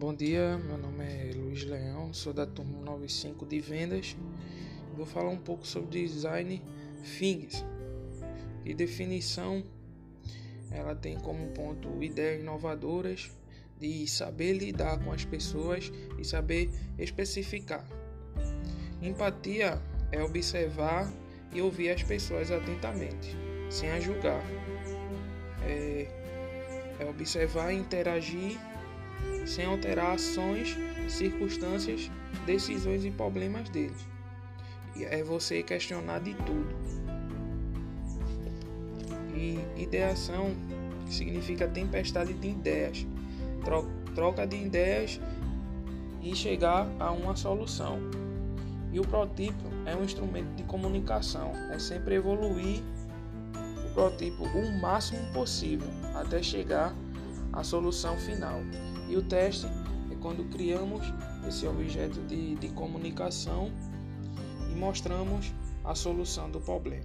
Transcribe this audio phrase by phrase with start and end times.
[0.00, 4.16] Bom dia, meu nome é Luiz Leão, sou da turma 95 de vendas.
[4.96, 6.62] Vou falar um pouco sobre design
[7.18, 7.62] things.
[8.64, 9.62] E definição,
[10.70, 13.30] ela tem como ponto ideias inovadoras
[13.78, 17.86] de saber lidar com as pessoas e saber especificar.
[19.02, 19.78] Empatia
[20.10, 21.12] é observar
[21.52, 23.36] e ouvir as pessoas atentamente,
[23.68, 24.42] sem a julgar.
[25.62, 26.08] É,
[26.98, 28.58] é observar interagir
[29.46, 30.76] sem alterar ações,
[31.08, 32.10] circunstâncias,
[32.46, 34.06] decisões e problemas deles.
[34.96, 36.68] E é você questionar de tudo.
[39.34, 40.54] E ideação
[41.08, 43.06] significa tempestade de ideias,
[44.14, 45.20] troca de ideias
[46.22, 47.98] e chegar a uma solução.
[48.92, 52.82] E o protótipo é um instrumento de comunicação, é sempre evoluir
[53.86, 56.94] o protótipo o máximo possível até chegar
[57.52, 58.60] à solução final.
[59.10, 61.04] E o teste é quando criamos
[61.48, 63.72] esse objeto de, de comunicação
[64.70, 65.52] e mostramos
[65.84, 67.04] a solução do problema.